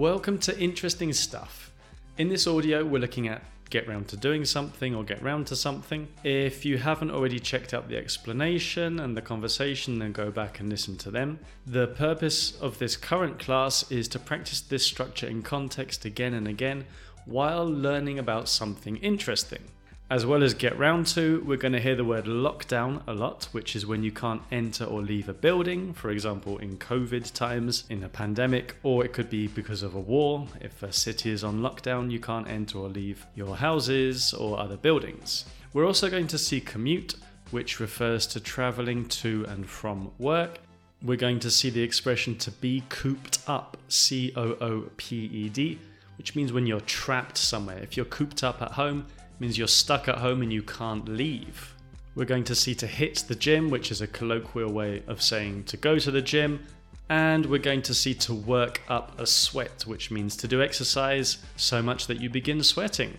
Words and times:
Welcome 0.00 0.38
to 0.38 0.58
Interesting 0.58 1.12
Stuff. 1.12 1.70
In 2.16 2.30
this 2.30 2.46
audio, 2.46 2.82
we're 2.86 3.02
looking 3.02 3.28
at 3.28 3.42
get 3.68 3.86
round 3.86 4.08
to 4.08 4.16
doing 4.16 4.46
something 4.46 4.94
or 4.94 5.04
get 5.04 5.22
round 5.22 5.46
to 5.48 5.56
something. 5.56 6.08
If 6.24 6.64
you 6.64 6.78
haven't 6.78 7.10
already 7.10 7.38
checked 7.38 7.74
out 7.74 7.86
the 7.86 7.98
explanation 7.98 8.98
and 8.98 9.14
the 9.14 9.20
conversation, 9.20 9.98
then 9.98 10.12
go 10.12 10.30
back 10.30 10.58
and 10.58 10.70
listen 10.70 10.96
to 10.96 11.10
them. 11.10 11.38
The 11.66 11.88
purpose 11.88 12.58
of 12.62 12.78
this 12.78 12.96
current 12.96 13.38
class 13.38 13.92
is 13.92 14.08
to 14.08 14.18
practice 14.18 14.62
this 14.62 14.86
structure 14.86 15.26
in 15.26 15.42
context 15.42 16.06
again 16.06 16.32
and 16.32 16.48
again 16.48 16.86
while 17.26 17.66
learning 17.66 18.18
about 18.18 18.48
something 18.48 18.96
interesting. 18.96 19.64
As 20.10 20.26
well 20.26 20.42
as 20.42 20.54
get 20.54 20.76
round 20.76 21.06
to, 21.06 21.40
we're 21.46 21.56
going 21.56 21.72
to 21.72 21.78
hear 21.78 21.94
the 21.94 22.04
word 22.04 22.24
lockdown 22.24 23.00
a 23.06 23.14
lot, 23.14 23.46
which 23.52 23.76
is 23.76 23.86
when 23.86 24.02
you 24.02 24.10
can't 24.10 24.42
enter 24.50 24.84
or 24.84 25.02
leave 25.02 25.28
a 25.28 25.32
building, 25.32 25.94
for 25.94 26.10
example, 26.10 26.58
in 26.58 26.78
COVID 26.78 27.32
times, 27.32 27.84
in 27.88 28.02
a 28.02 28.08
pandemic, 28.08 28.74
or 28.82 29.04
it 29.04 29.12
could 29.12 29.30
be 29.30 29.46
because 29.46 29.84
of 29.84 29.94
a 29.94 30.00
war. 30.00 30.48
If 30.60 30.82
a 30.82 30.92
city 30.92 31.30
is 31.30 31.44
on 31.44 31.60
lockdown, 31.60 32.10
you 32.10 32.18
can't 32.18 32.48
enter 32.48 32.78
or 32.78 32.88
leave 32.88 33.24
your 33.36 33.54
houses 33.54 34.34
or 34.34 34.58
other 34.58 34.76
buildings. 34.76 35.44
We're 35.72 35.86
also 35.86 36.10
going 36.10 36.26
to 36.26 36.38
see 36.38 36.60
commute, 36.60 37.14
which 37.52 37.78
refers 37.78 38.26
to 38.28 38.40
traveling 38.40 39.06
to 39.20 39.46
and 39.48 39.64
from 39.64 40.10
work. 40.18 40.58
We're 41.04 41.18
going 41.18 41.38
to 41.38 41.52
see 41.52 41.70
the 41.70 41.84
expression 41.84 42.36
to 42.38 42.50
be 42.50 42.82
cooped 42.88 43.38
up, 43.46 43.76
C 43.86 44.32
O 44.34 44.56
O 44.60 44.90
P 44.96 45.26
E 45.26 45.48
D, 45.48 45.78
which 46.18 46.34
means 46.34 46.52
when 46.52 46.66
you're 46.66 46.80
trapped 46.80 47.38
somewhere. 47.38 47.78
If 47.78 47.96
you're 47.96 48.06
cooped 48.06 48.42
up 48.42 48.60
at 48.60 48.72
home, 48.72 49.06
means 49.40 49.58
you're 49.58 49.66
stuck 49.66 50.06
at 50.06 50.18
home 50.18 50.42
and 50.42 50.52
you 50.52 50.62
can't 50.62 51.08
leave. 51.08 51.74
We're 52.14 52.26
going 52.26 52.44
to 52.44 52.54
see 52.54 52.74
to 52.76 52.86
hit 52.86 53.24
the 53.26 53.34
gym, 53.34 53.70
which 53.70 53.90
is 53.90 54.00
a 54.00 54.06
colloquial 54.06 54.72
way 54.72 55.02
of 55.06 55.22
saying 55.22 55.64
to 55.64 55.76
go 55.76 55.98
to 55.98 56.10
the 56.10 56.22
gym. 56.22 56.66
And 57.08 57.46
we're 57.46 57.58
going 57.58 57.82
to 57.82 57.94
see 57.94 58.14
to 58.14 58.34
work 58.34 58.82
up 58.88 59.18
a 59.18 59.26
sweat, 59.26 59.84
which 59.86 60.12
means 60.12 60.36
to 60.36 60.46
do 60.46 60.62
exercise 60.62 61.38
so 61.56 61.82
much 61.82 62.06
that 62.06 62.20
you 62.20 62.30
begin 62.30 62.62
sweating. 62.62 63.16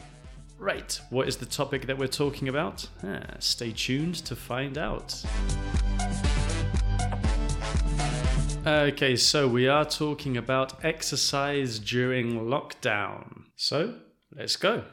Right, 0.58 1.02
what 1.10 1.28
is 1.28 1.38
the 1.38 1.46
topic 1.46 1.88
that 1.88 1.98
we're 1.98 2.08
talking 2.08 2.48
about? 2.48 2.88
Ah, 3.04 3.22
stay 3.40 3.72
tuned 3.72 4.16
to 4.26 4.36
find 4.36 4.78
out. 4.78 5.22
Okay, 8.66 9.16
so 9.16 9.48
we 9.48 9.68
are 9.68 9.84
talking 9.84 10.38
about 10.38 10.86
exercise 10.86 11.80
during 11.80 12.42
lockdown. 12.42 13.46
So 13.56 13.96
let's 14.38 14.56
go. 14.56 14.84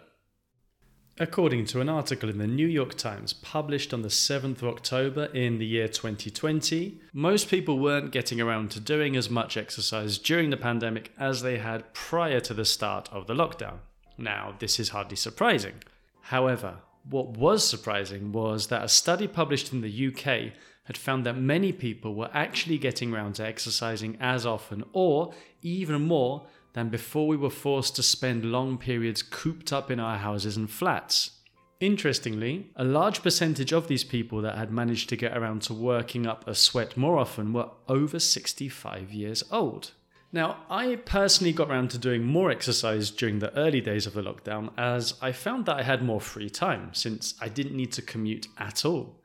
According 1.20 1.64
to 1.66 1.80
an 1.80 1.88
article 1.88 2.30
in 2.30 2.38
the 2.38 2.46
New 2.46 2.68
York 2.68 2.94
Times 2.94 3.32
published 3.32 3.92
on 3.92 4.02
the 4.02 4.08
7th 4.08 4.62
of 4.62 4.68
October 4.68 5.24
in 5.24 5.58
the 5.58 5.66
year 5.66 5.88
2020, 5.88 7.00
most 7.12 7.48
people 7.48 7.80
weren't 7.80 8.12
getting 8.12 8.40
around 8.40 8.70
to 8.70 8.80
doing 8.80 9.16
as 9.16 9.28
much 9.28 9.56
exercise 9.56 10.16
during 10.16 10.50
the 10.50 10.56
pandemic 10.56 11.10
as 11.18 11.42
they 11.42 11.58
had 11.58 11.92
prior 11.92 12.38
to 12.38 12.54
the 12.54 12.64
start 12.64 13.08
of 13.10 13.26
the 13.26 13.34
lockdown. 13.34 13.78
Now, 14.16 14.54
this 14.60 14.78
is 14.78 14.90
hardly 14.90 15.16
surprising. 15.16 15.82
However, 16.20 16.76
what 17.10 17.36
was 17.36 17.66
surprising 17.66 18.30
was 18.30 18.68
that 18.68 18.84
a 18.84 18.88
study 18.88 19.26
published 19.26 19.72
in 19.72 19.80
the 19.80 20.06
UK 20.08 20.52
had 20.84 20.96
found 20.96 21.26
that 21.26 21.36
many 21.36 21.72
people 21.72 22.14
were 22.14 22.30
actually 22.32 22.78
getting 22.78 23.12
around 23.12 23.34
to 23.34 23.44
exercising 23.44 24.16
as 24.20 24.46
often 24.46 24.84
or 24.92 25.34
even 25.62 26.00
more 26.02 26.46
than 26.78 26.88
before 26.88 27.26
we 27.26 27.36
were 27.36 27.50
forced 27.50 27.96
to 27.96 28.02
spend 28.02 28.44
long 28.44 28.78
periods 28.78 29.20
cooped 29.22 29.72
up 29.72 29.90
in 29.90 29.98
our 29.98 30.18
houses 30.18 30.56
and 30.56 30.70
flats. 30.70 31.32
Interestingly, 31.80 32.70
a 32.76 32.84
large 32.84 33.22
percentage 33.22 33.72
of 33.72 33.88
these 33.88 34.04
people 34.04 34.40
that 34.42 34.56
had 34.56 34.70
managed 34.70 35.08
to 35.08 35.16
get 35.16 35.36
around 35.36 35.62
to 35.62 35.74
working 35.74 36.26
up 36.26 36.46
a 36.46 36.54
sweat 36.54 36.96
more 36.96 37.18
often 37.18 37.52
were 37.52 37.70
over 37.88 38.20
65 38.20 39.12
years 39.12 39.42
old. 39.50 39.92
Now, 40.32 40.58
I 40.70 40.96
personally 40.96 41.52
got 41.52 41.68
around 41.68 41.90
to 41.90 41.98
doing 41.98 42.22
more 42.22 42.50
exercise 42.50 43.10
during 43.10 43.38
the 43.38 43.54
early 43.56 43.80
days 43.80 44.06
of 44.06 44.12
the 44.12 44.22
lockdown 44.22 44.70
as 44.76 45.14
I 45.20 45.32
found 45.32 45.66
that 45.66 45.78
I 45.78 45.82
had 45.82 46.02
more 46.02 46.20
free 46.20 46.50
time 46.50 46.90
since 46.92 47.34
I 47.40 47.48
didn't 47.48 47.76
need 47.76 47.92
to 47.92 48.02
commute 48.02 48.46
at 48.58 48.84
all. 48.84 49.20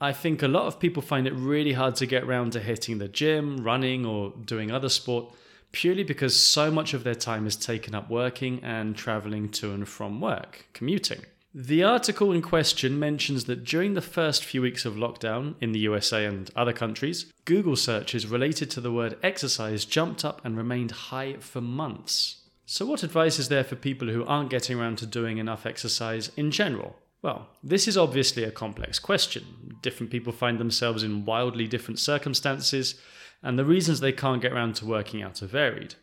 I 0.00 0.12
think 0.12 0.42
a 0.42 0.48
lot 0.48 0.66
of 0.66 0.80
people 0.80 1.02
find 1.02 1.26
it 1.26 1.34
really 1.34 1.74
hard 1.74 1.96
to 1.96 2.06
get 2.06 2.24
around 2.24 2.52
to 2.52 2.60
hitting 2.60 2.98
the 2.98 3.08
gym, 3.08 3.58
running, 3.58 4.06
or 4.06 4.32
doing 4.44 4.70
other 4.70 4.88
sport 4.88 5.34
purely 5.72 6.02
because 6.02 6.38
so 6.38 6.70
much 6.70 6.94
of 6.94 7.04
their 7.04 7.14
time 7.14 7.46
is 7.46 7.56
taken 7.56 7.94
up 7.94 8.10
working 8.10 8.62
and 8.62 8.96
traveling 8.96 9.48
to 9.50 9.72
and 9.72 9.88
from 9.88 10.20
work, 10.20 10.66
commuting. 10.72 11.22
The 11.54 11.82
article 11.82 12.32
in 12.32 12.42
question 12.42 12.98
mentions 12.98 13.44
that 13.46 13.64
during 13.64 13.94
the 13.94 14.02
first 14.02 14.44
few 14.44 14.62
weeks 14.62 14.84
of 14.84 14.94
lockdown 14.94 15.54
in 15.60 15.72
the 15.72 15.78
USA 15.80 16.26
and 16.26 16.50
other 16.54 16.74
countries, 16.74 17.32
Google 17.46 17.74
searches 17.74 18.26
related 18.26 18.70
to 18.72 18.80
the 18.80 18.92
word 18.92 19.18
exercise 19.22 19.84
jumped 19.84 20.24
up 20.24 20.44
and 20.44 20.56
remained 20.56 20.90
high 20.90 21.36
for 21.40 21.60
months. 21.60 22.42
So, 22.66 22.84
what 22.84 23.02
advice 23.02 23.38
is 23.38 23.48
there 23.48 23.64
for 23.64 23.76
people 23.76 24.08
who 24.08 24.26
aren't 24.26 24.50
getting 24.50 24.78
around 24.78 24.98
to 24.98 25.06
doing 25.06 25.38
enough 25.38 25.64
exercise 25.64 26.30
in 26.36 26.50
general? 26.50 26.96
Well, 27.22 27.48
this 27.64 27.88
is 27.88 27.96
obviously 27.96 28.44
a 28.44 28.50
complex 28.50 28.98
question. 28.98 29.78
Different 29.82 30.12
people 30.12 30.32
find 30.32 30.60
themselves 30.60 31.02
in 31.02 31.24
wildly 31.24 31.66
different 31.66 31.98
circumstances, 31.98 33.00
and 33.42 33.58
the 33.58 33.64
reasons 33.64 34.00
they 34.00 34.12
can't 34.12 34.42
get 34.42 34.52
around 34.52 34.74
to 34.76 34.86
working 34.86 35.22
out 35.22 35.42
are 35.42 35.46
varied. 35.46 35.94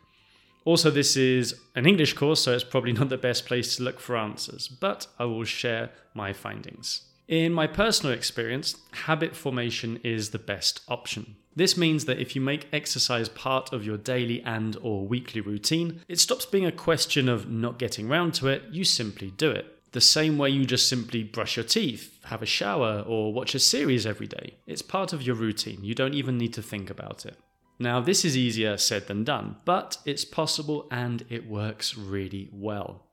Also, 0.63 0.89
this 0.89 1.15
is 1.15 1.55
an 1.75 1.85
English 1.85 2.13
course, 2.13 2.41
so 2.41 2.53
it's 2.53 2.63
probably 2.63 2.93
not 2.93 3.09
the 3.09 3.17
best 3.17 3.45
place 3.45 3.75
to 3.75 3.83
look 3.83 3.99
for 3.99 4.17
answers, 4.17 4.67
but 4.67 5.07
I 5.19 5.25
will 5.25 5.43
share 5.43 5.91
my 6.13 6.33
findings. 6.33 7.01
In 7.27 7.53
my 7.53 7.67
personal 7.67 8.13
experience, 8.13 8.75
habit 8.91 9.35
formation 9.35 9.99
is 10.03 10.29
the 10.29 10.39
best 10.39 10.81
option. 10.87 11.35
This 11.55 11.77
means 11.77 12.05
that 12.05 12.19
if 12.19 12.35
you 12.35 12.41
make 12.41 12.67
exercise 12.73 13.29
part 13.29 13.71
of 13.73 13.85
your 13.85 13.97
daily 13.97 14.41
and 14.43 14.75
or 14.81 15.07
weekly 15.07 15.41
routine, 15.41 16.01
it 16.07 16.19
stops 16.19 16.45
being 16.45 16.65
a 16.65 16.71
question 16.71 17.29
of 17.29 17.49
not 17.49 17.79
getting 17.79 18.07
round 18.09 18.33
to 18.35 18.47
it, 18.47 18.63
you 18.71 18.83
simply 18.83 19.31
do 19.31 19.51
it 19.51 19.74
the 19.95 20.01
same 20.01 20.37
way 20.37 20.49
you 20.49 20.65
just 20.65 20.87
simply 20.87 21.23
brush 21.23 21.55
your 21.55 21.65
teeth, 21.65 22.19
have 22.25 22.43
a 22.43 22.45
shower, 22.45 23.03
or 23.07 23.33
watch 23.33 23.55
a 23.55 23.59
series 23.59 24.05
every 24.05 24.27
day. 24.27 24.57
It's 24.67 24.81
part 24.81 25.13
of 25.13 25.23
your 25.23 25.35
routine. 25.35 25.83
You 25.83 25.95
don't 25.95 26.13
even 26.13 26.37
need 26.37 26.53
to 26.53 26.61
think 26.61 26.89
about 26.89 27.25
it. 27.25 27.37
Now, 27.79 28.01
this 28.01 28.23
is 28.25 28.37
easier 28.37 28.75
said 28.77 29.07
than 29.07 29.23
done, 29.23 29.55
but 29.65 29.97
it's 30.05 30.25
possible 30.25 30.87
and 30.91 31.25
it 31.29 31.49
works 31.49 31.97
really 31.97 32.49
well. 32.51 33.05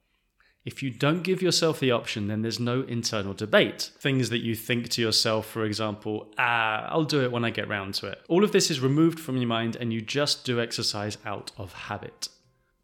If 0.65 0.83
you 0.83 0.91
don't 0.91 1.23
give 1.23 1.41
yourself 1.41 1.79
the 1.79 1.93
option, 1.93 2.27
then 2.27 2.43
there's 2.43 2.61
no 2.61 2.83
internal 2.83 3.33
debate. 3.33 3.91
Things 3.99 4.29
that 4.31 4.43
you 4.43 4.57
think 4.57 4.89
to 4.91 5.03
yourself, 5.03 5.47
for 5.47 5.65
example, 5.65 6.33
ah, 6.37 6.87
I'll 6.89 7.05
do 7.05 7.23
it 7.23 7.33
when 7.33 7.45
I 7.45 7.51
get 7.51 7.69
round 7.69 7.95
to 7.95 8.09
it. 8.09 8.21
All 8.29 8.43
of 8.43 8.53
this 8.53 8.71
is 8.71 8.81
removed 8.81 9.21
from 9.21 9.37
your 9.37 9.49
mind 9.49 9.77
and 9.77 9.93
you 9.93 10.01
just 10.01 10.45
do 10.45 10.61
exercise 10.61 11.19
out 11.25 11.53
of 11.57 11.73
habit. 11.73 12.29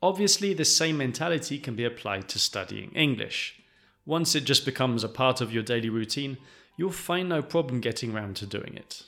Obviously, 0.01 0.55
the 0.55 0.65
same 0.65 0.97
mentality 0.97 1.59
can 1.59 1.75
be 1.75 1.85
applied 1.85 2.29
to 2.29 2.39
studying 2.39 2.93
English. 2.93 3.61
Once 4.09 4.35
it 4.35 4.45
just 4.45 4.65
becomes 4.65 5.05
a 5.05 5.09
part 5.09 5.43
of 5.43 5.53
your 5.53 5.63
daily 5.63 5.91
routine, 5.91 6.39
you'll 6.79 6.91
find 6.91 7.29
no 7.29 7.43
problem 7.43 7.79
getting 7.79 8.17
around 8.17 8.35
to 8.35 8.47
doing 8.47 8.75
it. 8.75 9.03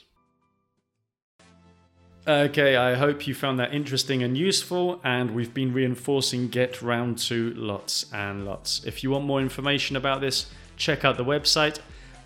Okay, 2.27 2.75
I 2.75 2.93
hope 2.93 3.25
you 3.25 3.33
found 3.33 3.57
that 3.59 3.73
interesting 3.73 4.21
and 4.21 4.37
useful, 4.37 5.01
and 5.03 5.31
we've 5.31 5.55
been 5.55 5.73
reinforcing 5.73 6.49
Get 6.49 6.83
Round 6.83 7.17
to 7.17 7.51
lots 7.55 8.13
and 8.13 8.45
lots. 8.45 8.83
If 8.85 9.01
you 9.01 9.09
want 9.09 9.25
more 9.25 9.41
information 9.41 9.95
about 9.95 10.21
this, 10.21 10.51
check 10.77 11.03
out 11.03 11.17
the 11.17 11.25
website. 11.25 11.79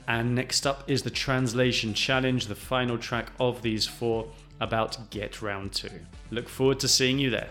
And 0.09 0.35
next 0.35 0.67
up 0.67 0.83
is 0.85 1.01
the 1.01 1.09
translation 1.09 1.93
challenge, 1.93 2.47
the 2.47 2.55
final 2.55 2.97
track 2.97 3.31
of 3.39 3.61
these 3.61 3.87
four 3.87 4.27
about 4.59 5.09
Get 5.11 5.41
Round 5.41 5.71
to. 5.75 5.89
Look 6.29 6.49
forward 6.49 6.81
to 6.81 6.89
seeing 6.89 7.19
you 7.19 7.29
there. 7.29 7.47